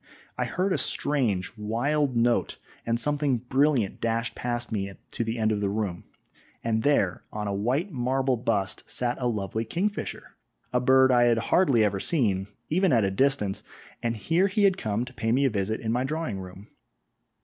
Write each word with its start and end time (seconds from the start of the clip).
I 0.35 0.45
heard 0.45 0.73
a 0.73 0.79
strange, 0.79 1.53
wild 1.55 2.15
note, 2.17 2.57
and 2.87 2.99
something 2.99 3.37
brilliant 3.37 4.01
dashed 4.01 4.33
past 4.33 4.71
me 4.71 4.91
to 5.11 5.23
the 5.23 5.37
end 5.37 5.51
of 5.51 5.61
the 5.61 5.69
room, 5.69 6.05
and 6.63 6.81
there, 6.81 7.23
on 7.31 7.47
a 7.47 7.53
white 7.53 7.91
marble 7.91 8.35
bust 8.35 8.81
sat 8.89 9.17
a 9.21 9.27
lovely 9.27 9.63
kingfisher 9.63 10.35
a 10.73 10.79
bird 10.79 11.11
I 11.11 11.25
had 11.25 11.37
hardly 11.53 11.83
ever 11.83 11.99
seen, 11.99 12.47
even 12.67 12.91
at 12.91 13.03
a 13.03 13.11
distance, 13.11 13.61
and 14.01 14.17
here 14.17 14.47
he 14.47 14.63
had 14.63 14.75
come 14.75 15.05
to 15.05 15.13
pay 15.13 15.31
me 15.31 15.45
a 15.45 15.51
visit 15.51 15.79
in 15.79 15.91
my 15.91 16.03
drawing 16.03 16.39
room. 16.39 16.69